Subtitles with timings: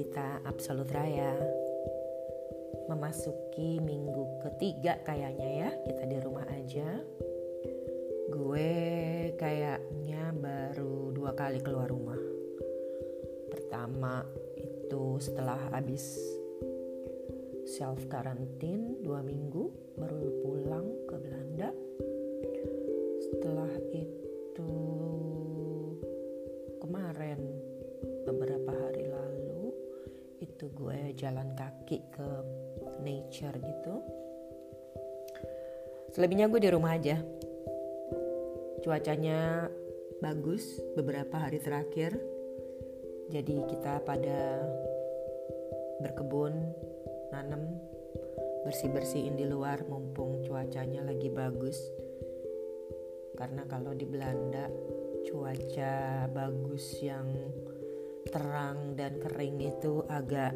[0.00, 1.36] cerita Absolut Raya.
[2.88, 7.04] Memasuki minggu ketiga kayaknya ya Kita di rumah aja.
[8.32, 8.72] Gue
[9.36, 12.16] kayaknya baru dua kali keluar rumah.
[13.52, 14.24] Pertama
[14.56, 16.16] itu setelah habis
[17.68, 19.68] self karantin dua minggu
[20.00, 21.76] Baru pulang ke Belanda
[31.20, 32.28] jalan kaki ke
[33.04, 33.94] nature gitu.
[36.16, 37.20] Selebihnya gue di rumah aja.
[38.80, 39.68] Cuacanya
[40.24, 42.16] bagus beberapa hari terakhir.
[43.28, 44.64] Jadi kita pada
[46.00, 46.56] berkebun
[47.30, 47.68] nanam
[48.64, 51.78] bersih-bersihin di luar mumpung cuacanya lagi bagus.
[53.36, 54.66] Karena kalau di Belanda
[55.28, 57.28] cuaca bagus yang
[58.28, 60.52] terang dan kering itu agak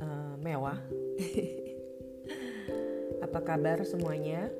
[0.00, 0.80] uh, mewah.
[3.24, 4.50] Apa kabar semuanya?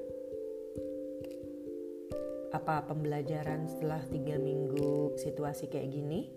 [2.55, 6.31] Apa pembelajaran setelah tiga minggu situasi kayak gini?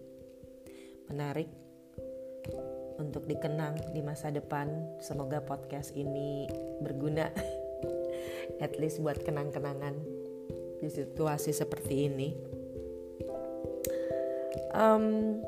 [1.12, 1.52] Menarik
[2.98, 4.98] untuk dikenang di masa depan.
[5.04, 6.48] Semoga podcast ini
[6.82, 7.30] berguna,
[8.66, 9.96] at least buat kenang-kenangan
[10.80, 12.30] di situasi seperti ini
[14.74, 15.40] um,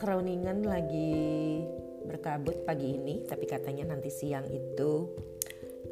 [0.00, 1.60] Groningen lagi
[2.08, 5.12] berkabut pagi ini tapi katanya nanti siang itu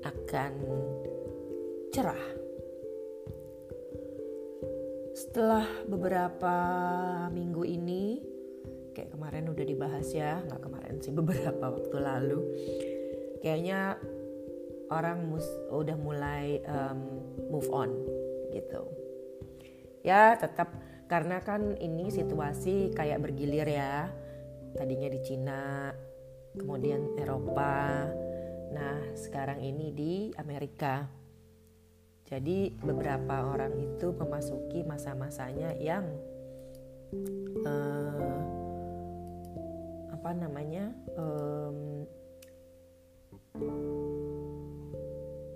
[0.00, 0.52] akan
[1.92, 2.24] cerah.
[5.12, 6.56] Setelah beberapa
[7.36, 8.24] minggu ini
[8.96, 12.40] kayak kemarin udah dibahas ya nggak kemarin sih beberapa waktu lalu
[13.44, 14.00] kayaknya
[14.88, 17.20] orang mus udah mulai um,
[17.52, 17.92] move on
[18.56, 18.88] gitu.
[20.00, 24.12] Ya tetap karena kan ini situasi kayak bergilir ya.
[24.76, 25.88] Tadinya di Cina
[26.52, 28.04] kemudian Eropa.
[28.76, 31.08] Nah sekarang ini di Amerika.
[32.28, 36.04] Jadi beberapa orang itu memasuki masa-masanya yang
[37.64, 38.36] uh,
[40.12, 42.04] apa namanya um,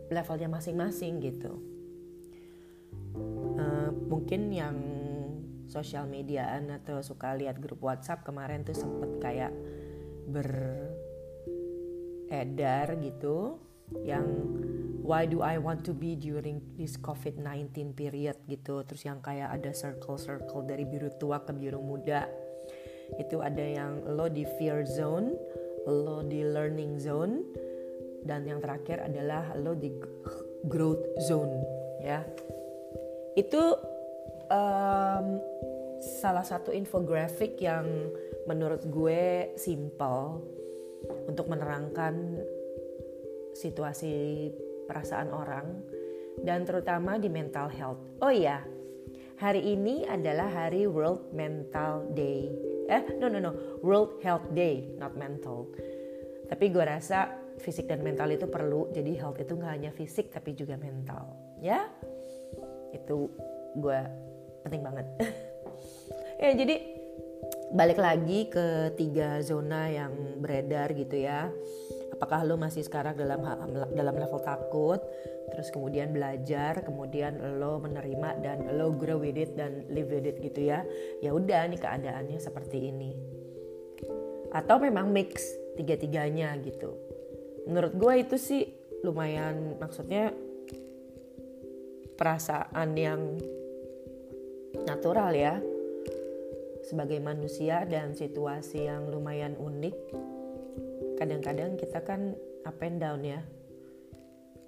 [0.09, 1.61] levelnya masing-masing gitu.
[3.53, 5.02] Uh, mungkin yang
[5.73, 9.57] sosial mediaan atau suka lihat grup WhatsApp kemarin tuh sempet kayak
[12.29, 13.57] beredar gitu
[14.05, 14.25] yang
[15.01, 18.85] why do I want to be during this COVID-19 period gitu.
[18.85, 22.29] Terus yang kayak ada circle-circle dari biru tua ke biru muda.
[23.17, 25.33] Itu ada yang lo di fear zone
[25.87, 27.43] lo di learning zone
[28.23, 29.91] dan yang terakhir adalah lo di
[30.71, 31.59] growth zone
[31.99, 32.23] ya.
[33.35, 33.75] Itu
[34.47, 35.43] um,
[36.03, 38.11] salah satu infografik yang
[38.51, 40.43] menurut gue simple
[41.31, 42.43] untuk menerangkan
[43.55, 44.51] situasi
[44.91, 45.67] perasaan orang
[46.43, 48.03] dan terutama di mental health.
[48.19, 48.67] Oh iya,
[49.39, 52.51] hari ini adalah hari World Mental Day.
[52.91, 55.71] Eh, no no no, World Health Day, not mental.
[56.51, 57.31] Tapi gue rasa
[57.63, 58.91] fisik dan mental itu perlu.
[58.91, 61.31] Jadi health itu nggak hanya fisik tapi juga mental,
[61.63, 61.87] ya.
[62.91, 63.31] Itu
[63.79, 64.01] gue
[64.67, 65.07] penting banget.
[66.43, 66.77] ya jadi
[67.73, 71.49] balik lagi ke tiga zona yang beredar gitu ya.
[72.13, 73.41] Apakah lo masih sekarang dalam
[73.97, 75.01] dalam level takut
[75.53, 80.39] terus kemudian belajar kemudian lo menerima dan lo grow with it dan live with it
[80.39, 80.85] gitu ya.
[81.25, 83.17] Ya udah nih keadaannya seperti ini.
[84.53, 85.41] Atau memang mix
[85.81, 86.93] tiga-tiganya gitu.
[87.65, 88.63] Menurut gue itu sih
[89.03, 90.31] lumayan maksudnya
[92.21, 93.41] perasaan yang
[94.85, 95.61] natural ya.
[96.83, 99.97] Sebagai manusia dan situasi yang lumayan unik
[101.23, 102.35] kadang-kadang kita kan
[102.67, 103.39] up and down ya.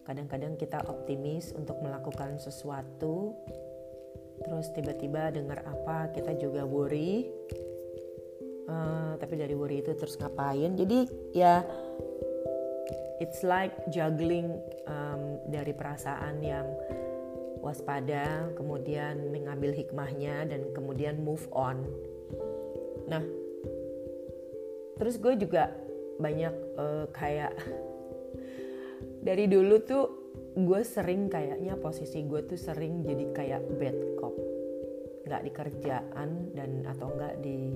[0.07, 3.35] Kadang-kadang kita optimis untuk melakukan sesuatu
[4.47, 7.27] terus tiba-tiba dengar apa kita juga worry.
[8.65, 10.79] Uh, tapi dari worry itu terus ngapain?
[10.79, 11.67] Jadi ya
[13.19, 14.55] it's like juggling
[14.87, 16.71] um, dari perasaan yang
[17.65, 21.81] waspada kemudian mengambil hikmahnya dan kemudian move on.
[23.09, 23.25] Nah,
[25.01, 25.73] terus gue juga
[26.21, 27.57] banyak uh, kayak
[29.27, 30.05] dari dulu tuh
[30.55, 34.37] gue sering kayaknya posisi gue tuh sering jadi kayak bad cop.
[35.25, 37.73] Nggak di kerjaan dan atau nggak di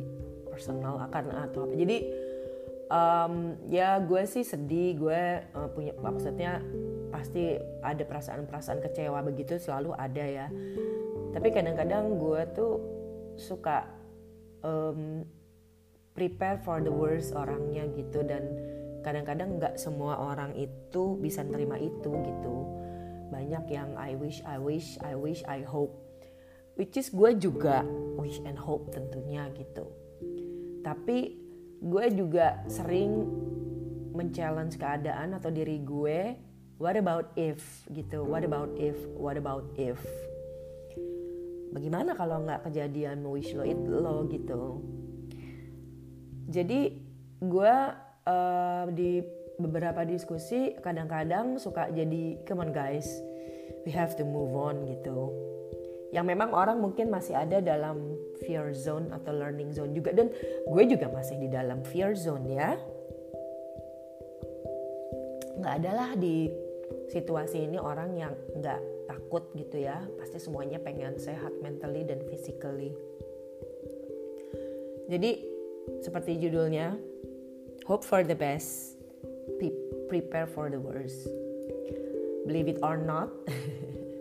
[0.52, 1.74] personal akan atau apa.
[1.74, 1.98] Jadi
[2.92, 5.22] um, ya gue sih sedih gue
[5.56, 6.60] uh, punya maksudnya
[7.18, 10.46] pasti ada perasaan-perasaan kecewa begitu selalu ada ya.
[11.34, 12.74] Tapi kadang-kadang gue tuh
[13.34, 13.90] suka
[14.62, 15.26] um,
[16.14, 18.22] prepare for the worst orangnya gitu.
[18.22, 18.46] Dan
[19.02, 22.56] kadang-kadang nggak semua orang itu bisa nerima itu gitu.
[23.34, 25.98] Banyak yang I wish I wish I wish I hope.
[26.78, 27.82] Which is gue juga
[28.14, 29.90] wish and hope tentunya gitu.
[30.86, 31.34] Tapi
[31.82, 33.26] gue juga sering
[34.14, 36.47] men-challenge keadaan atau diri gue
[36.78, 37.84] what about if?
[37.90, 38.22] Gitu.
[38.22, 38.96] What about if?
[39.18, 39.98] What about if?
[41.74, 44.80] Bagaimana kalau nggak kejadian wish lo it lo gitu?
[46.48, 46.96] Jadi
[47.44, 47.74] gue
[48.24, 49.20] uh, di
[49.58, 53.10] beberapa diskusi kadang-kadang suka jadi come on guys
[53.84, 55.28] we have to move on gitu.
[56.08, 60.16] Yang memang orang mungkin masih ada dalam fear zone atau learning zone juga.
[60.16, 60.32] Dan
[60.64, 62.80] gue juga masih di dalam fear zone ya.
[65.60, 66.48] Nggak adalah di
[67.08, 72.92] situasi ini orang yang nggak takut gitu ya pasti semuanya pengen sehat mentally dan physically
[75.08, 75.40] jadi
[76.04, 77.00] seperti judulnya,
[77.88, 79.00] hope for the best,
[80.12, 81.24] prepare for the worst.
[82.44, 83.32] Believe it or not,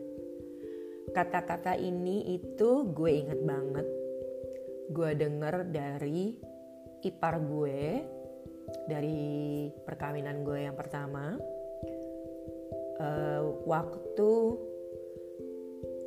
[1.15, 3.87] kata-kata ini itu gue inget banget.
[4.87, 6.39] Gue denger dari
[7.03, 8.03] ipar gue,
[8.87, 9.19] dari
[9.83, 11.35] perkawinan gue yang pertama.
[12.97, 14.29] Uh, waktu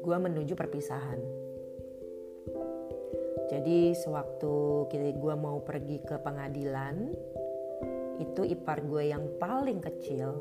[0.03, 1.23] gue menuju perpisahan
[3.51, 7.11] jadi sewaktu gue mau pergi ke pengadilan,
[8.23, 10.39] itu ipar gue yang paling kecil.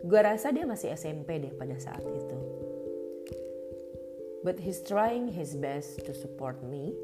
[0.00, 2.38] Gue rasa dia masih SMP deh pada saat itu.
[4.40, 6.96] But he's trying his best to support me.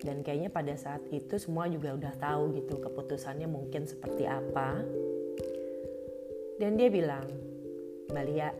[0.00, 4.80] Dan kayaknya pada saat itu semua juga udah tahu gitu keputusannya mungkin seperti apa.
[6.60, 7.24] Dan dia bilang,
[8.12, 8.52] Balia,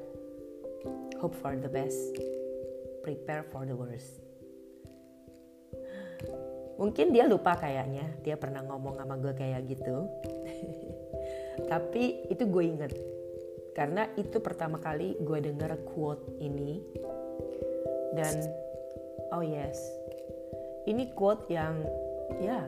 [1.21, 2.17] hope for the best,
[3.05, 4.25] prepare for the worst.
[6.81, 10.09] Mungkin dia lupa kayaknya dia pernah ngomong sama gue kayak gitu.
[11.71, 12.93] Tapi itu gue inget
[13.77, 16.81] karena itu pertama kali gue denger quote ini.
[18.17, 18.49] Dan
[19.37, 19.77] oh yes.
[20.89, 21.85] Ini quote yang
[22.41, 22.65] ya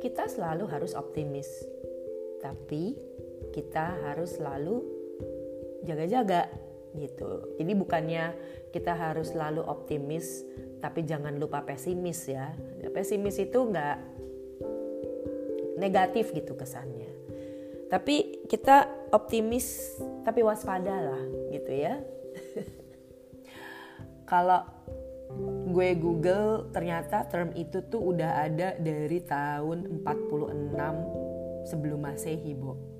[0.00, 1.48] kita selalu harus optimis.
[2.40, 2.96] Tapi
[3.56, 4.84] kita harus selalu
[5.88, 6.52] jaga-jaga
[6.92, 8.24] gitu jadi bukannya
[8.76, 10.44] kita harus selalu optimis
[10.80, 12.52] tapi jangan lupa pesimis ya.
[12.92, 13.96] Pesimis itu nggak
[15.80, 17.08] negatif gitu kesannya.
[17.88, 21.98] Tapi kita optimis tapi waspada lah gitu ya.
[24.30, 24.62] Kalau
[25.72, 32.95] gue Google ternyata term itu tuh udah ada dari tahun 46 sebelum Masehi, Bo.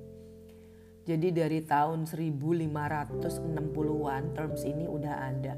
[1.07, 5.55] Jadi dari tahun 1560-an terms ini udah ada.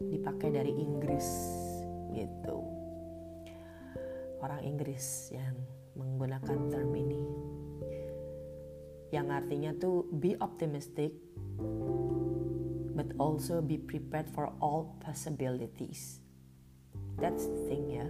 [0.00, 1.28] Dipakai dari Inggris
[2.16, 2.64] gitu.
[4.40, 5.52] Orang Inggris yang
[6.00, 7.20] menggunakan term ini.
[9.12, 11.12] Yang artinya tuh be optimistic
[12.96, 16.24] but also be prepared for all possibilities.
[17.20, 18.08] That's the thing ya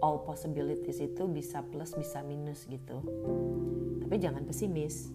[0.00, 3.00] all possibilities itu bisa plus bisa minus gitu.
[4.02, 5.10] Tapi jangan pesimis.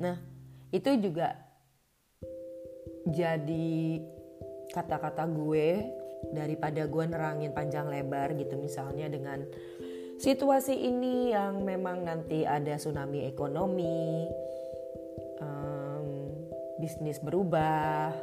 [0.00, 0.16] Nah
[0.72, 1.36] itu juga
[3.06, 4.00] jadi
[4.72, 5.84] kata-kata gue
[6.32, 9.42] daripada gue nerangin panjang lebar gitu misalnya dengan
[10.22, 14.30] situasi ini yang memang nanti ada tsunami ekonomi
[15.42, 16.06] um,
[16.78, 18.14] bisnis berubah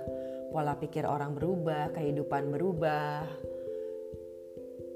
[0.49, 3.27] pola pikir orang berubah kehidupan berubah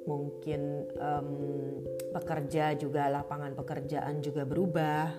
[0.04, 1.30] mungkin um,
[2.12, 5.12] pekerja juga lapangan pekerjaan juga berubah.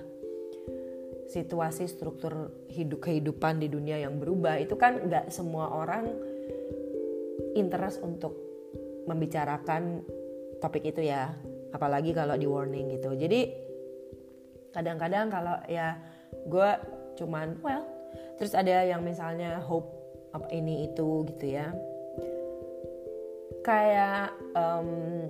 [1.25, 4.61] Situasi struktur hidup kehidupan di dunia yang berubah.
[4.61, 6.13] Itu kan nggak semua orang
[7.57, 8.37] interest untuk
[9.09, 10.05] membicarakan
[10.61, 11.33] topik itu ya.
[11.75, 13.17] Apalagi kalau di warning gitu.
[13.17, 13.51] Jadi
[14.71, 15.99] kadang-kadang kalau ya
[16.35, 16.71] gue
[17.15, 17.87] cuman well
[18.35, 19.87] terus ada yang misalnya hope
[20.35, 21.71] apa ini itu gitu ya
[23.65, 25.27] kayak um,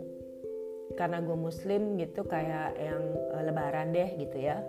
[0.99, 4.61] karena gue muslim gitu kayak yang uh, lebaran deh gitu ya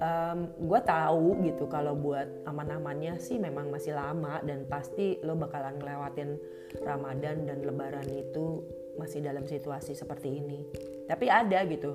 [0.00, 5.76] um, gue tahu gitu kalau buat aman-amannya sih memang masih lama dan pasti lo bakalan
[5.80, 6.36] ngelewatin
[6.82, 8.64] Ramadan dan Lebaran itu
[8.96, 10.66] masih dalam situasi seperti ini.
[11.06, 11.94] Tapi ada gitu,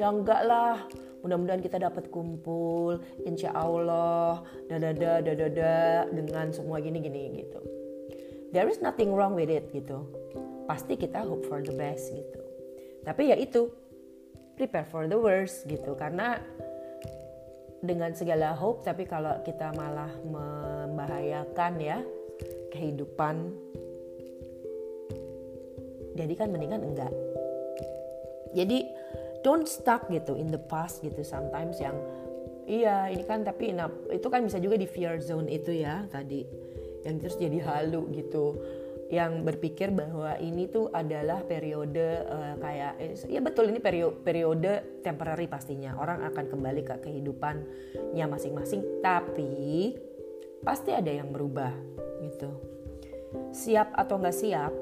[0.00, 0.88] ya enggak lah,
[1.20, 2.96] mudah-mudahan kita dapat kumpul,
[3.28, 7.75] insya Allah, dadada, dadada, dengan semua gini-gini gitu.
[8.56, 10.00] There is nothing wrong with it gitu.
[10.64, 12.40] Pasti kita hope for the best gitu.
[13.04, 13.68] Tapi ya itu,
[14.56, 16.40] prepare for the worst gitu, karena
[17.84, 22.00] dengan segala hope tapi kalau kita malah membahayakan ya
[22.72, 23.52] kehidupan
[26.16, 27.12] jadi kan mendingan enggak
[28.56, 28.88] jadi
[29.44, 31.94] don't stuck gitu in the past gitu sometimes yang
[32.64, 36.42] iya ini kan tapi nah, itu kan bisa juga di fear zone itu ya tadi
[37.06, 38.58] yang terus jadi halu gitu.
[39.06, 44.98] Yang berpikir bahwa ini tuh adalah periode uh, kayak eh, ya betul ini periode periode
[45.06, 45.94] temporary pastinya.
[45.94, 49.94] Orang akan kembali ke kehidupannya masing-masing tapi
[50.66, 51.70] pasti ada yang berubah
[52.26, 52.50] gitu.
[53.54, 54.74] Siap atau nggak siap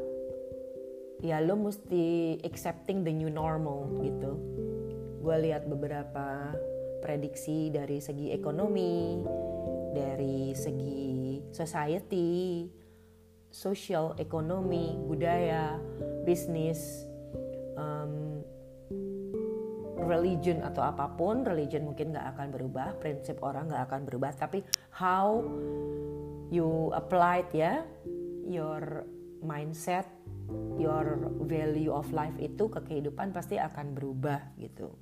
[1.20, 4.40] ya lo mesti accepting the new normal gitu.
[5.20, 6.52] Gue lihat beberapa
[7.04, 9.20] prediksi dari segi ekonomi
[9.92, 11.13] dari segi
[11.54, 12.66] society
[13.54, 15.78] social ekonomi budaya
[16.26, 17.06] bisnis
[17.78, 18.42] um,
[20.04, 24.66] religion atau apa pun religion mungkin nggak akan berubah prinsip orang nggak akan berubah tapi
[24.90, 25.40] how
[26.50, 27.86] you applied ya
[28.44, 29.06] your
[29.40, 30.04] mindset
[30.76, 34.92] your value of life itu ke kehidupan pasti akan berubah gitu.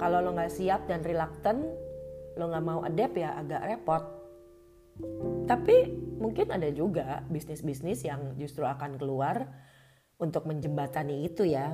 [0.00, 1.62] Kalau lo nggak siap dan reluctant
[2.34, 4.17] lo nggak mau adapt ya agak repot
[5.48, 9.48] tapi mungkin ada juga bisnis-bisnis yang justru akan keluar
[10.18, 11.72] untuk menjembatani itu ya.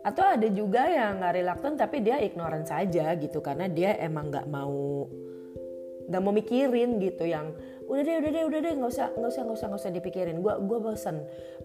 [0.00, 4.48] Atau ada juga yang nggak reluctant tapi dia ignorant saja gitu karena dia emang nggak
[4.48, 5.04] mau
[6.10, 7.52] nggak mau mikirin gitu yang
[7.86, 10.36] udah deh udah deh udah deh nggak usah nggak usah nggak usah nggak usah dipikirin.
[10.40, 11.16] Gue gue bosen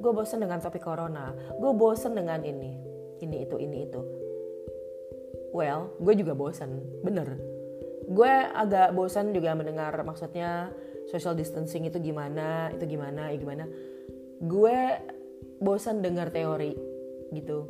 [0.01, 2.75] gue bosen dengan topik corona gue bosen dengan ini
[3.24, 4.01] ini itu ini itu.
[5.55, 7.55] Well gue juga bosen bener
[8.06, 10.70] gue agak bosan juga mendengar maksudnya
[11.10, 13.66] social distancing itu gimana itu gimana ya gimana.
[14.42, 14.78] Gue
[15.62, 16.76] bosan dengar teori
[17.34, 17.66] gitu.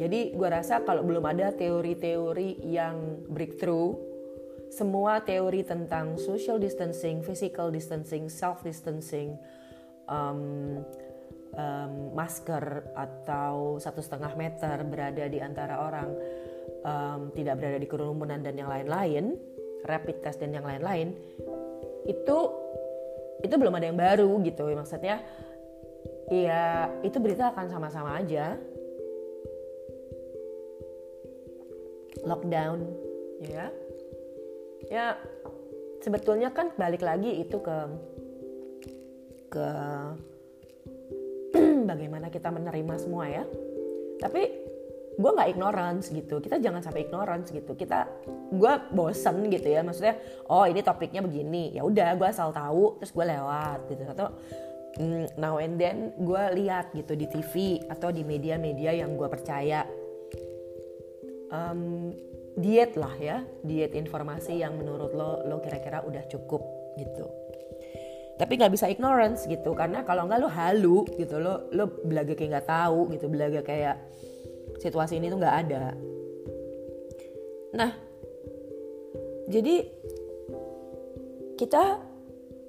[0.00, 4.14] Jadi gue rasa kalau belum ada teori-teori yang breakthrough
[4.74, 9.38] semua teori tentang social distancing, physical distancing, self distancing,
[10.10, 10.82] um,
[11.54, 16.10] um, masker atau satu setengah meter berada di antara orang,
[16.82, 19.38] um, tidak berada di kerumunan dan yang lain-lain,
[19.84, 21.12] rapid test dan yang lain-lain
[22.08, 22.38] itu
[23.44, 24.64] itu belum ada yang baru gitu.
[24.72, 25.20] Maksudnya
[26.32, 28.56] ya itu berita akan sama-sama aja.
[32.24, 32.78] Lockdown
[33.44, 33.68] ya.
[34.88, 35.16] Ya
[36.00, 37.78] sebetulnya kan balik lagi itu ke
[39.52, 39.68] ke
[41.90, 43.44] bagaimana kita menerima semua ya.
[44.24, 44.63] Tapi
[45.14, 46.42] gue nggak ignorance gitu.
[46.42, 47.72] Kita jangan sampai ignorance gitu.
[47.78, 48.06] Kita
[48.50, 49.80] gue bosen gitu ya.
[49.86, 50.18] Maksudnya
[50.50, 51.74] oh ini topiknya begini.
[51.74, 54.02] Ya udah gue asal tahu terus gue lewat gitu.
[54.10, 54.28] Atau
[54.98, 59.86] mm, now and then gue lihat gitu di TV atau di media-media yang gue percaya.
[61.54, 62.10] Um,
[62.58, 63.46] diet lah ya.
[63.62, 66.62] Diet informasi yang menurut lo lo kira-kira udah cukup
[66.98, 67.26] gitu.
[68.34, 69.78] Tapi nggak bisa ignorance gitu.
[69.78, 71.38] Karena kalau nggak lo halu gitu.
[71.38, 73.30] Lo lo belaga kayak nggak tahu gitu.
[73.30, 73.94] Belaga kayak
[74.84, 75.96] situasi ini tuh nggak ada.
[77.72, 77.90] Nah
[79.48, 79.88] jadi
[81.56, 82.00] kita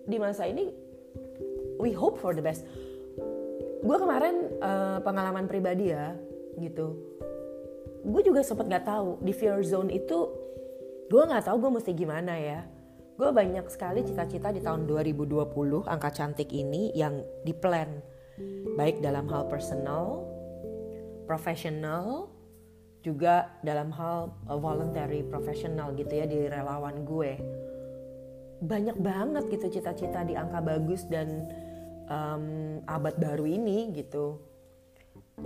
[0.07, 0.71] di masa ini
[1.83, 2.63] we hope for the best.
[3.83, 6.15] Gue kemarin uh, pengalaman pribadi ya
[6.55, 6.95] gitu.
[8.07, 10.31] Gue juga sempat nggak tahu di fear zone itu
[11.11, 12.63] gue nggak tahu gue mesti gimana ya.
[13.15, 17.87] Gue banyak sekali cita-cita di tahun 2020 angka cantik ini yang di plan.
[18.75, 20.34] Baik dalam hal personal
[21.25, 22.29] profesional
[23.05, 27.37] juga dalam hal uh, voluntary profesional gitu ya di relawan gue.
[28.65, 31.45] Banyak banget gitu cita-cita di angka bagus dan
[32.09, 34.41] um, abad baru ini gitu.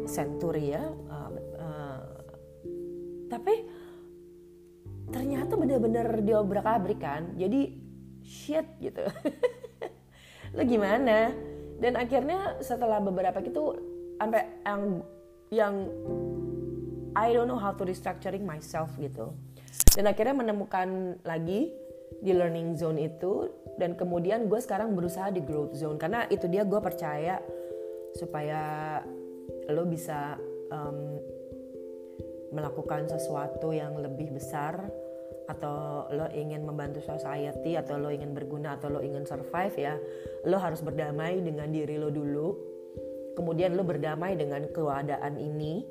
[0.07, 2.01] Century ya uh, uh,
[3.29, 3.65] tapi
[5.09, 7.73] ternyata bener-bener diobrak-abrik kan jadi
[8.23, 9.05] shit gitu.
[10.55, 11.33] Lo gimana?
[11.79, 13.77] Dan akhirnya setelah beberapa gitu
[14.19, 15.01] sampai yang
[15.49, 15.89] yang
[17.17, 19.33] I don't know how to restructuring myself gitu.
[19.97, 21.73] Dan akhirnya menemukan lagi
[22.19, 26.67] di learning zone itu dan kemudian gue sekarang berusaha di growth zone karena itu dia
[26.67, 27.39] gue percaya
[28.17, 28.97] supaya
[29.71, 30.35] lo bisa
[30.73, 31.21] um,
[32.49, 34.89] melakukan sesuatu yang lebih besar
[35.49, 39.95] atau lo ingin membantu society atau lo ingin berguna atau lo ingin survive ya
[40.45, 42.53] lo harus berdamai dengan diri lo dulu
[43.39, 45.87] kemudian lo berdamai dengan keadaan ini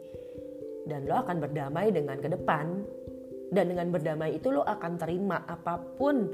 [0.84, 2.84] dan lo akan berdamai dengan ke depan
[3.48, 6.28] dan dengan berdamai itu lo akan terima apa pun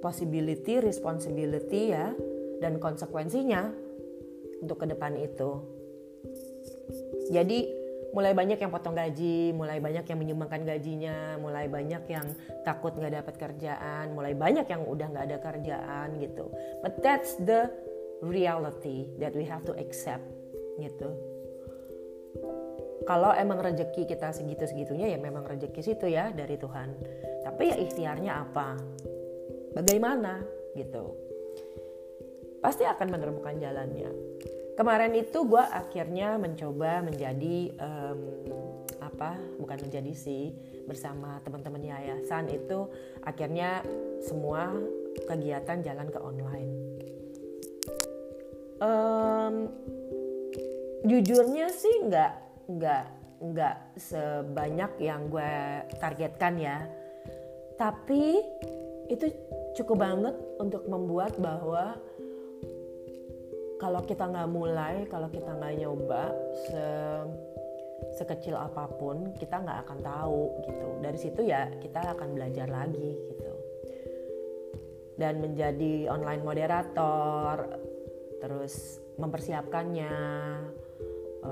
[0.00, 2.16] possibility, responsibility ya
[2.64, 3.68] dan konsekuensinya
[4.64, 5.60] untuk ke depan itu.
[7.28, 7.68] Jadi
[8.16, 12.24] mulai banyak yang potong gaji, mulai banyak yang menyumbangkan gajinya, mulai banyak yang
[12.64, 16.48] takut nggak dapat kerjaan, mulai banyak yang udah nggak ada kerjaan gitu.
[16.80, 17.68] But that's the
[18.24, 20.35] reality that we have to accept
[20.80, 21.10] gitu.
[23.06, 26.88] Kalau emang rezeki kita segitu-segitunya ya memang rezeki situ ya dari Tuhan.
[27.46, 28.74] Tapi ya ikhtiarnya apa?
[29.72, 30.42] Bagaimana
[30.74, 31.14] gitu.
[32.58, 34.10] Pasti akan menemukan jalannya
[34.76, 38.20] kemarin itu gue akhirnya mencoba menjadi um,
[39.00, 40.52] apa bukan menjadi sih
[40.84, 42.92] bersama teman-teman yayasan itu
[43.24, 43.80] akhirnya
[44.20, 44.76] semua
[45.24, 46.72] kegiatan jalan ke online
[48.84, 49.72] um,
[51.06, 52.32] jujurnya sih nggak
[52.66, 53.04] nggak
[53.36, 55.54] nggak sebanyak yang gue
[56.02, 56.82] targetkan ya
[57.76, 58.42] tapi
[59.06, 59.30] itu
[59.76, 61.94] cukup banget untuk membuat bahwa
[63.76, 66.32] kalau kita nggak mulai, kalau kita nggak nyoba
[66.68, 66.84] se
[68.16, 70.86] sekecil apa pun, kita nggak akan tahu gitu.
[71.04, 73.52] Dari situ ya kita akan belajar lagi gitu.
[75.16, 77.56] Dan menjadi online moderator,
[78.40, 80.16] terus mempersiapkannya,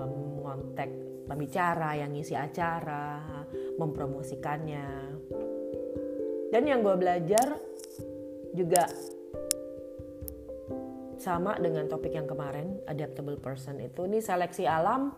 [0.03, 0.91] mengontek
[1.25, 3.23] pembicara yang ngisi acara,
[3.79, 4.89] mempromosikannya.
[6.53, 7.59] Dan yang gue belajar
[8.55, 8.87] juga
[11.19, 14.05] sama dengan topik yang kemarin adaptable person itu.
[14.05, 15.11] Ini seleksi alam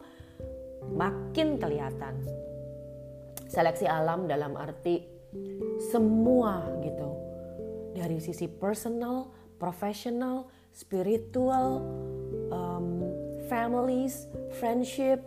[0.94, 2.22] makin kelihatan.
[3.50, 5.02] Seleksi alam dalam arti
[5.90, 7.10] semua gitu.
[7.92, 9.28] Dari sisi personal
[9.58, 11.80] professional spiritual
[13.46, 14.26] families
[14.58, 15.22] friendship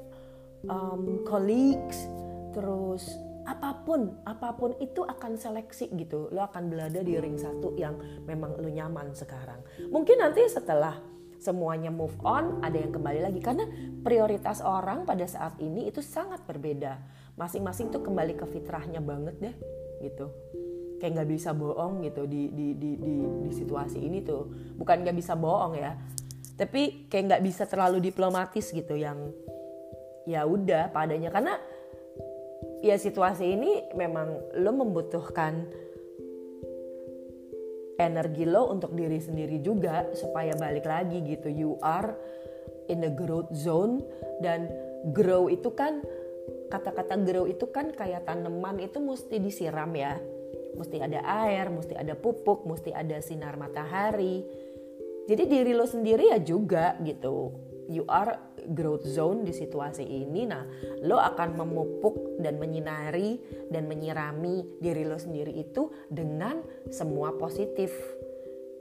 [0.68, 2.08] um, colleagues
[2.52, 3.08] terus
[3.50, 6.30] apa pun apa pun itu akan seleksi gitu.
[6.30, 7.98] Lo akan berada di ring satu yang
[8.30, 9.58] memang lo nyaman sekarang.
[9.90, 11.02] Mungkin nanti setelah
[11.42, 13.42] semuanya move on ada yang kembali lagi.
[13.42, 13.66] Karena
[14.06, 17.02] prioritas orang pada saat ini itu sangat berbeda.
[17.42, 19.56] Masing-masing tuh kembali ke fitrahnya banget deh
[20.06, 20.30] gitu.
[21.02, 24.46] Kayak nggak bisa bohong gitu di, di di di di situasi ini tuh.
[24.78, 25.98] Bukan nggak bisa bohong ya
[26.60, 29.32] tapi kayak nggak bisa terlalu diplomatis gitu yang
[30.28, 31.32] ya udah padanya.
[31.32, 31.56] Karena
[32.84, 35.72] ya situasi ini memang lo membutuhkan
[38.00, 41.48] energi lo untuk diri sendiri juga supaya balik lagi gitu.
[41.48, 42.12] You are
[42.92, 44.04] in the growth zone
[44.44, 44.68] dan
[45.16, 46.04] grow itu kan
[46.68, 50.20] kata-kata grow itu kan kayak tanaman itu mesti disiram ya.
[50.76, 54.44] Mesti ada air mesti ada pupuk mesti ada sinar matahari
[55.30, 57.54] jadi diri lo sendiri ya juga gitu.
[57.86, 60.50] You are growth zone di situasi ini.
[60.50, 60.66] Nah
[61.06, 63.38] lo akan memupuk dan menyinari
[63.70, 67.94] dan menyirami diri lo sendiri itu dengan semua positif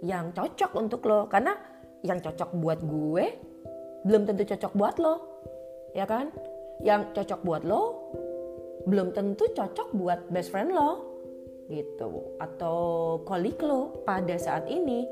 [0.00, 1.28] yang cocok untuk lo.
[1.28, 1.52] Karena
[2.00, 3.24] yang cocok buat gue
[4.08, 5.44] belum tentu cocok buat lo.
[5.92, 6.32] Ya kan?
[6.80, 8.08] Yang cocok buat lo
[8.88, 11.04] belum tentu cocok buat best friend lo.
[11.68, 12.40] Gitu.
[12.40, 12.76] Atau
[13.28, 15.04] kolik lo pada saat ini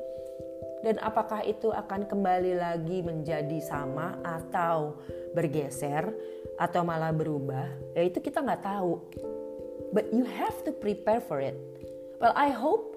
[0.85, 5.01] dan apakah itu akan kembali lagi menjadi sama atau
[5.33, 6.13] bergeser
[6.61, 7.97] atau malah berubah?
[7.97, 9.01] Ya itu kita nggak tahu.
[9.95, 11.57] But you have to prepare for it.
[12.21, 12.97] Well I hope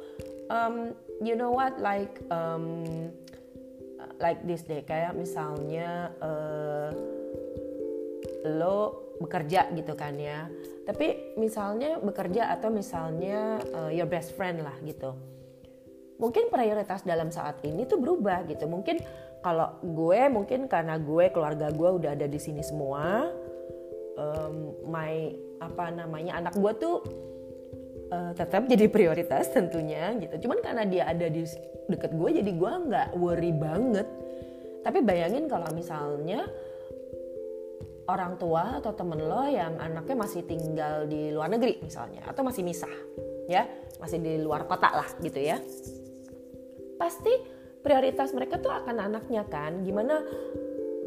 [0.51, 2.83] um, you know what like um,
[4.19, 4.83] like this deh.
[4.83, 6.91] Kayak misalnya uh,
[8.43, 10.51] lo bekerja gitu kan ya.
[10.83, 15.38] Tapi misalnya bekerja atau misalnya uh, your best friend lah gitu
[16.19, 18.67] mungkin prioritas dalam saat ini tuh berubah gitu.
[18.67, 18.99] Mungkin
[19.39, 23.31] kalau gue mungkin karena gue keluarga gue udah ada di sini semua
[24.19, 25.31] um, my
[25.63, 26.95] apa namanya anak gue tuh
[28.11, 30.47] uh, tetap jadi prioritas tentunya gitu.
[30.47, 31.47] Cuman karena dia ada di
[31.87, 34.05] deket gue jadi gue nggak worry banget.
[34.83, 36.43] Tapi bayangin kalau misalnya
[38.09, 42.65] orang tua atau temen lo yang anaknya masih tinggal di luar negeri misalnya atau masih
[42.65, 42.89] misah
[43.45, 43.69] ya
[44.01, 45.61] masih di luar kota lah gitu ya
[46.99, 47.31] pasti
[47.79, 49.81] prioritas mereka tuh akan anaknya kan.
[49.87, 50.19] Gimana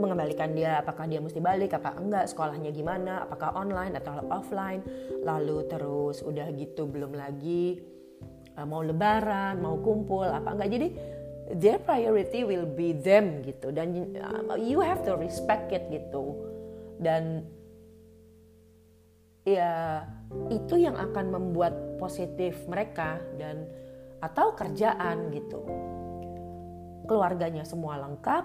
[0.00, 4.81] mengembalikan dia apakah dia mesti balik apa enggak sekolahnya gimana apakah online atau offline.
[5.20, 7.85] Lalu terus udah gitu belum lagi
[8.57, 10.70] uh, mau lebaran mau kumpul apa enggak.
[10.72, 10.88] Jadi
[11.61, 13.68] their priority will be them gitu.
[13.68, 16.40] Dan uh, you have to respect it gitu.
[16.96, 17.44] Dan
[19.44, 20.07] ya
[20.48, 23.20] itu yang akan membuat positif mereka.
[23.37, 23.68] Dan
[24.22, 25.61] atau kerjaan gitu.
[27.11, 28.44] Keluarganya semua lengkap,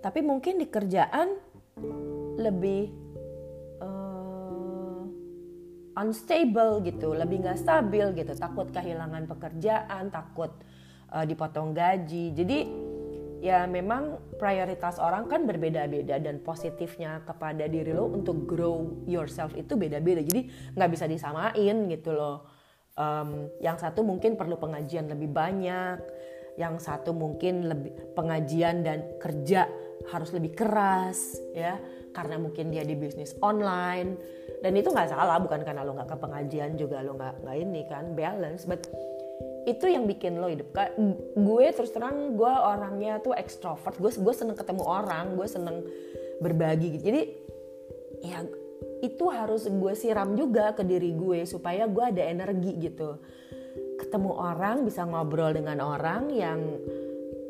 [0.00, 1.36] tapi mungkin di kerjaan
[2.40, 2.88] lebih
[3.84, 5.04] uh,
[6.00, 10.56] unstable gitu, lebih nggak stabil gitu, takut kehilangan pekerjaan, takut
[11.12, 12.32] uh, dipotong gaji.
[12.32, 12.58] Jadi
[13.44, 19.76] ya memang prioritas orang kan berbeda-beda dan positifnya kepada diri lo untuk grow yourself itu
[19.76, 22.55] beda-beda jadi nggak bisa disamain gitu loh
[22.96, 26.00] um, yang satu mungkin perlu pengajian lebih banyak
[26.56, 29.68] yang satu mungkin lebih pengajian dan kerja
[30.08, 31.76] harus lebih keras ya.
[32.16, 34.16] Karena mungkin dia di bisnis online.
[34.64, 37.80] Dan itu nggak salah bukan karena lo nggak ke pengajian juga lo nggak nggak ini
[37.84, 38.64] kan balance.
[38.64, 38.88] But
[39.68, 40.72] itu yang bikin lo hidup.
[41.36, 45.84] Gue terus terang gue orangnya tuh ekstrovert gue gue seneng ketemu orang gue seneng
[46.40, 47.04] berbagi gitu.
[47.12, 47.22] Jadi
[48.24, 48.40] ya
[49.06, 53.22] itu harus gue siram juga ke diri gue supaya gue ada energi gitu.
[53.96, 56.60] Ketemu orang bisa ngobrol dengan orang yang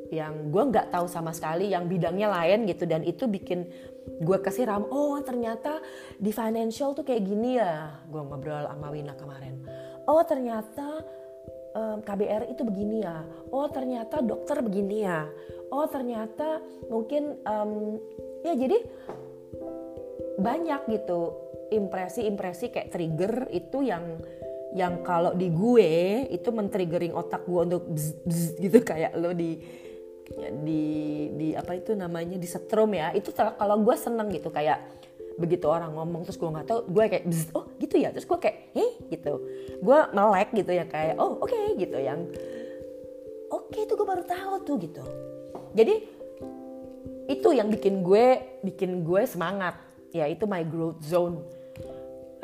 [0.07, 2.85] yang gue nggak tahu sama sekali yang bidangnya lain gitu.
[2.85, 3.67] Dan itu bikin
[4.23, 5.83] gue kesiram oh ternyata
[6.21, 8.05] di financial tuh kayak gini ya.
[8.07, 9.65] Gue ngobrol sama Wina kemarin.
[10.07, 11.03] Oh ternyata
[11.75, 13.27] um, KBR itu begini ya.
[13.51, 15.27] Oh ternyata dokter begini ya.
[15.75, 17.99] Oh ternyata mungkin um,
[18.47, 18.79] ya jadi
[20.37, 24.23] banyak gitu impresi-impresi kayak trigger itu yang
[24.77, 28.79] yang kalau di gue itu men-triggering otak gue untuk bzz, bzz, gitu.
[28.93, 29.57] Kayak lo di
[30.67, 30.85] di
[31.33, 33.15] di apa itu namanya di setrum ya.
[33.17, 34.53] Itu kalau gue seneng gitu.
[34.53, 34.85] Kayak
[35.41, 37.25] begitu orang ngomong terus gue nggak tahu gue kayak
[37.57, 38.13] oh gitu ya.
[38.13, 39.33] Terus gue kayak heh gitu.
[39.81, 41.97] Gue melek gitu ya kayak oh oke okay, gitu.
[41.97, 42.37] Yang
[43.49, 45.05] oke okay, itu gue baru tahu tuh gitu.
[45.73, 45.95] Jadi
[47.33, 49.81] itu yang bikin gue bikin gue semangat.
[50.13, 51.56] Ya itu my growth zone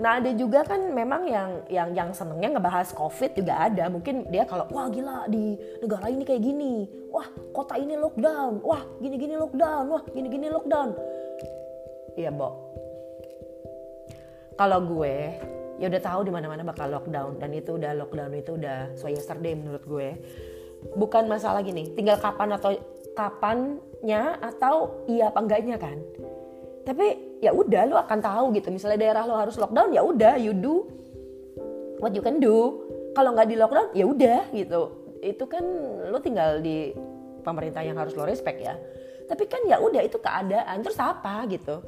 [0.03, 3.87] Nah ada juga kan memang yang yang yang senengnya ngebahas COVID juga ada.
[3.87, 8.83] Mungkin dia kalau wah gila di negara ini kayak gini, wah kota ini lockdown, wah
[8.99, 10.99] gini-gini lockdown, wah gini-gini lockdown.
[12.19, 12.51] Iya, Bo.
[14.59, 15.17] Kalau gue
[15.79, 17.39] ya udah tahu di mana-mana bakal lockdown.
[17.39, 20.19] Dan itu udah lockdown itu udah so yesterday menurut gue.
[20.99, 22.75] Bukan masalah gini tinggal kapan atau
[23.15, 25.95] kapannya atau iya apa enggaknya kan
[26.83, 28.75] tapi ya udah lo akan tahu gitu.
[28.75, 30.87] Misalnya daerah lo harus lockdown ya udah you do
[32.03, 32.83] what you can do.
[33.15, 34.81] Kalau nggak di lockdown ya udah gitu.
[35.23, 35.63] Itu kan
[36.11, 36.91] lo tinggal di
[37.47, 38.75] pemerintah yang harus lo respect ya.
[39.31, 40.83] Tapi kan ya udah itu keadaan.
[40.83, 41.79] Terus apa gitu?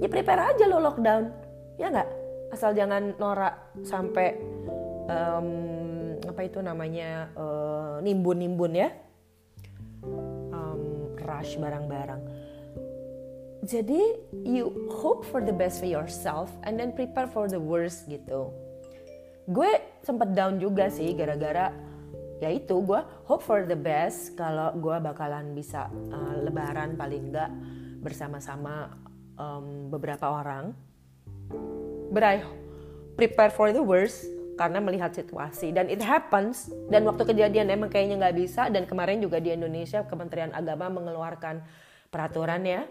[0.00, 1.32] Ya prepare aja lo lockdown.
[1.80, 2.08] Ya nggak?
[2.52, 4.36] Asal jangan norak sampai
[5.08, 5.48] um,
[6.20, 8.92] apa itu namanya uh, nimbun-nimbun ya.
[10.04, 12.39] Um, rush barang-barang
[13.60, 18.48] jadi you hope for the best for yourself and then prepare for the worst gitu.
[19.50, 19.68] Gue
[20.00, 21.68] sempet down juga sih gara-gara
[22.40, 27.52] ya itu gue hope for the best kalau gue bakalan bisa uh, lebaran paling enggak
[28.00, 28.96] bersama-sama
[29.36, 30.72] um, beberapa orang.
[32.08, 32.40] But I
[33.20, 34.24] prepare for the worst
[34.56, 35.76] karena melihat situasi.
[35.76, 36.72] Dan it happens.
[36.88, 38.72] Dan waktu kejadian emang kayaknya nggak bisa.
[38.72, 41.60] Dan kemarin juga di Indonesia Kementerian Agama mengeluarkan
[42.08, 42.82] peraturan ya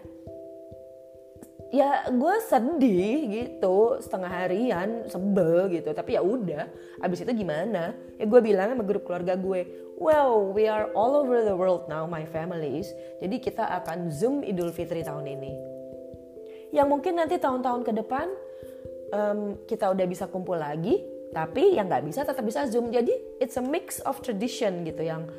[1.70, 5.94] ya gue sedih gitu setengah harian sebel gitu.
[5.94, 6.66] Tapi ya udah
[7.00, 7.94] abis itu gimana?
[8.18, 12.04] Ya gue bilang sama grup keluarga gue well we are all over the world now
[12.04, 12.90] my families.
[13.22, 15.52] Jadi kita akan zoom Idul Fitri tahun ini.
[16.74, 18.26] Yang mungkin nanti tahun-tahun ke depan
[19.14, 20.98] um, kita udah bisa kumpul lagi
[21.30, 22.90] tapi yang nggak bisa tetap bisa zoom.
[22.90, 25.30] Jadi it's a mix of tradition gitu yang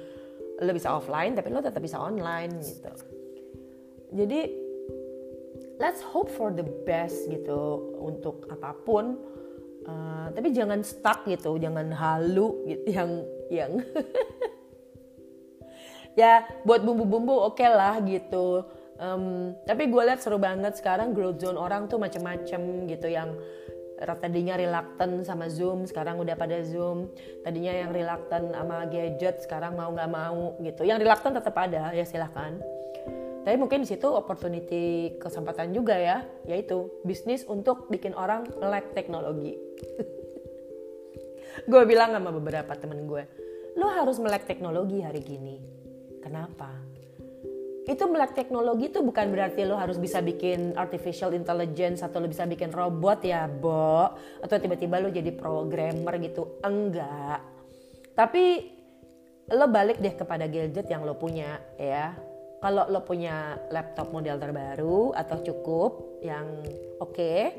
[0.62, 2.92] lo bisa offline tapi lo tetap bisa online gitu.
[4.12, 4.61] Jadi
[5.82, 9.18] let's hope for the best gitu untuk apa pun
[9.90, 13.10] uh, tapi jangan stuck gitu jangan halu gitu yang
[13.50, 13.72] yang
[16.22, 18.64] ya buat bumbu-bumbu oke okay lah gitu
[19.02, 23.34] Um, tapi gue lihat seru banget sekarang growth zone orang tuh macem-macem gitu yang
[23.98, 27.10] tadinya reluctant sama Zoom, sekarang udah pada Zoom.
[27.42, 30.86] Tadinya yang reluctant sama gadget, sekarang mau nggak mau gitu.
[30.86, 32.62] Yang reluctant tetap ada, ya silahkan.
[33.42, 39.58] Tapi mungkin di situ opportunity kesempatan juga ya, yaitu bisnis untuk bikin orang melek teknologi.
[41.72, 43.24] gue bilang sama beberapa temen gue,
[43.76, 45.58] lo harus melek teknologi hari gini.
[46.22, 46.92] Kenapa?
[47.82, 52.46] itu melek teknologi itu bukan berarti lo harus bisa bikin artificial intelligence atau lo bisa
[52.46, 54.14] bikin robot ya, Bo.
[54.40, 56.62] Atau tiba-tiba lo jadi programmer gitu.
[56.62, 57.42] Enggak.
[58.14, 58.44] Tapi
[59.52, 62.14] lo balik deh kepada gadget yang lo punya ya.
[62.62, 66.62] Kalau lo punya laptop model terbaru atau cukup yang
[67.02, 67.58] oke, okay,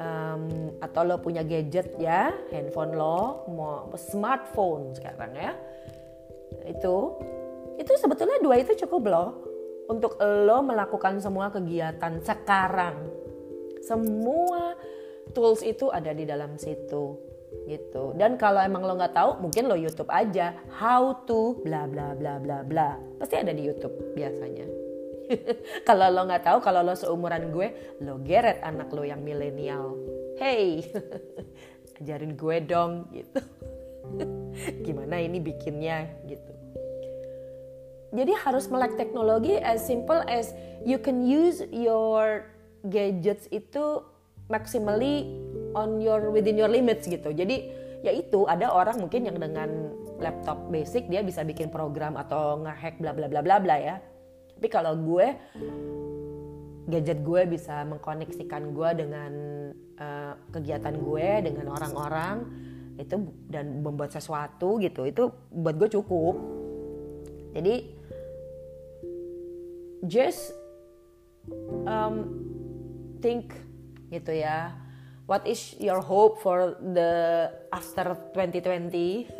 [0.00, 5.52] um, atau lo punya gadget ya, handphone lo, mau smartphone sekarang ya,
[6.64, 7.20] itu
[7.76, 9.30] itu sebetulnya dua itu cukup loh
[9.92, 13.12] untuk lo melakukan semua kegiatan sekarang.
[13.84, 14.72] Semua
[15.36, 17.35] tools itu ada di dalam situ.
[17.64, 18.12] Gitu.
[18.14, 20.52] Dan kalau emang lo nggak tahu mungkin lo YouTube aja.
[20.76, 23.00] How to bla bla bla bla bla.
[23.16, 24.68] Pasti ada di YouTube biasanya.
[25.88, 29.98] Kalau lo nggak tahu kalau lo seumuran gue lo geret anak lo yang milenial.
[30.38, 30.86] Hey
[31.98, 33.40] ajarin gue dong gitu.
[34.86, 36.52] Gimana ini bikinnya gitu.
[38.14, 40.54] Jadi harus melek teknologi as simple as
[40.86, 42.46] you can use your
[42.86, 44.00] gadgets itu
[44.46, 45.26] maximally
[45.76, 47.36] on your within your limits gitu.
[47.36, 47.68] Jadi
[48.00, 52.96] ya itu ada orang mungkin yang dengan laptop basic dia bisa bikin program atau ngehack
[52.96, 53.96] bla bla bla bla bla ya.
[54.56, 55.36] Tapi kalau gue
[56.88, 59.32] gadget gue bisa mengkoneksikan gue dengan
[60.00, 62.36] uh, kegiatan gue dengan orang-orang
[62.96, 66.34] itu dan membuat sesuatu gitu itu buat gue cukup.
[67.52, 67.74] Jadi
[70.08, 70.56] just
[71.84, 72.40] um,
[73.20, 73.52] think
[74.08, 74.85] gitu ya
[75.26, 79.26] what is your hope for the after 2020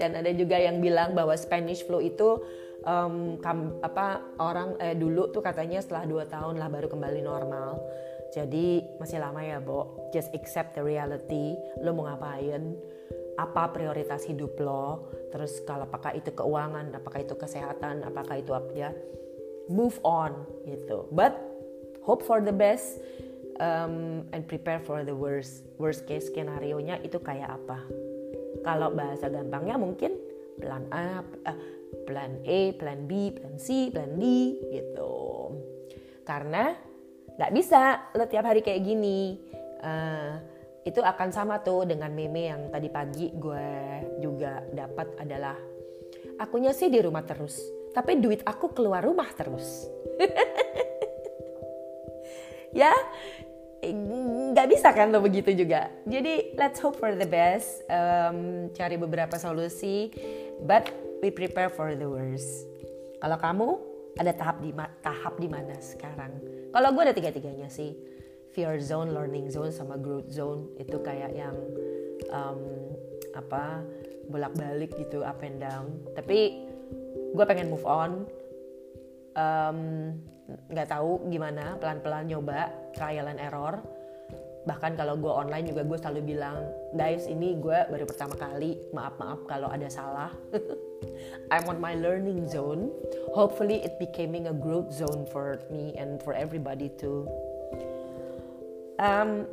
[0.00, 2.40] dan ada juga yang bilang bahwa Spanish flu itu
[2.84, 7.80] um, kam, apa orang eh, dulu tuh katanya setelah dua tahun lah baru kembali normal.
[8.34, 10.10] Jadi masih lama ya Bo.
[10.10, 11.54] Just accept the reality.
[11.78, 12.74] Lo mau ngapain?
[13.38, 15.06] Apa prioritas hidup lo?
[15.30, 18.90] Terus kalau apakah itu keuangan apakah itu kesehatan apakah itu apa ya?
[19.70, 20.34] Move on
[20.66, 21.06] gitu.
[21.14, 21.38] But
[22.02, 22.98] hope for the best
[23.60, 27.78] um, and prepare for the worst worst case skenario nya itu kayak apa?
[28.64, 30.16] Kalau bahasa gampangnya mungkin
[30.58, 31.58] plan A uh,
[32.06, 34.24] plan A plan B plan C plan D
[34.72, 35.14] gitu.
[36.24, 36.72] Karena
[37.34, 39.38] nggak bisa lo tiap hari kayak gini.
[39.84, 40.40] Uh,
[40.84, 43.68] itu akan sama tuh dengan meme yang tadi pagi gue
[44.20, 45.56] juga dapat adalah
[46.36, 47.56] akunya sih di rumah terus
[47.96, 49.88] tapi duit aku keluar rumah terus.
[52.74, 52.90] Ya
[53.92, 55.90] nggak bisa kan lo begitu juga?
[56.06, 60.08] Jadi let's hope for the best um, cari beberapa solusi
[60.64, 60.88] but
[61.20, 62.64] we prepare for the worst.
[63.20, 63.68] Kalau kamu
[64.20, 64.70] ada tahap di
[65.02, 66.32] tahap di mana sekarang?
[66.70, 67.96] Kalau gue ada tiga tiganya sih.
[68.54, 70.70] Fear zone learning zone sama growth zone.
[70.78, 71.56] Itu kayak yang
[72.30, 72.94] um,
[73.34, 73.82] apa
[74.30, 75.90] bolak balik gitu up and down.
[76.14, 76.68] Tapi
[77.34, 78.28] gue pengen move on.
[79.34, 83.80] Um, nggak tahu gimana pelan-pelan nyoba trial and error.
[84.64, 86.56] Bahkan kalau gue online juga gue selalu bilang
[86.96, 90.32] guys ini gue baru pertama kali maaf maaf kalau ada salah.
[91.52, 92.88] I'm on my learning zone.
[93.36, 97.28] Hopefully it becoming a growth zone for me and for everybody too.
[98.96, 99.44] Um,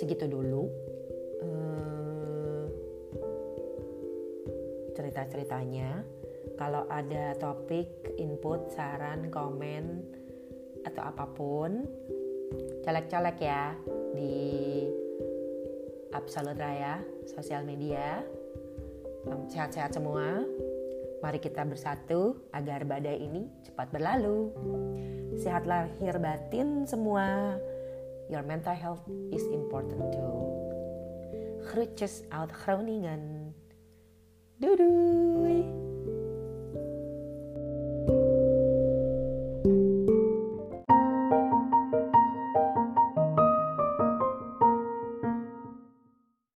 [0.00, 0.64] segitu dulu.
[1.44, 2.64] Uh,
[4.96, 6.00] cerita ceritanya
[6.56, 10.06] kalau ada topik input saran komen
[10.84, 11.84] atau apa pun
[12.84, 13.72] colek-colek ya
[14.12, 14.84] di
[16.14, 18.22] Absolut Raya sosial media.
[19.50, 20.46] Sehat-sehat semua.
[21.24, 24.52] Mari kita bersatu agar badai ini cepat berlalu.
[25.40, 27.58] Sehat lahir batin semua.
[28.30, 29.02] Your mental health
[29.34, 30.38] is important too.
[31.72, 33.50] Groetjes out Groningen.
[34.60, 35.83] Doei doei